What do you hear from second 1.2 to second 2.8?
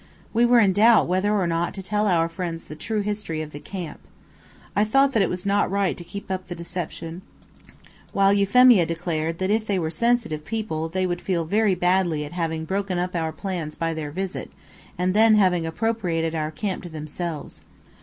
or not to tell our friends the